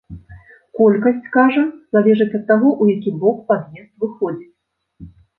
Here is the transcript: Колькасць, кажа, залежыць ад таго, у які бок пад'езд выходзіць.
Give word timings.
Колькасць, 0.77 1.27
кажа, 1.35 1.65
залежыць 1.97 2.27
ад 2.39 2.47
таго, 2.51 2.71
у 2.85 2.87
які 2.93 3.13
бок 3.25 3.37
пад'езд 3.51 3.91
выходзіць. 4.05 4.49